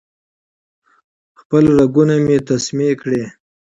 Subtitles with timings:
[1.39, 3.23] خپل رګونه مې تسمې کړې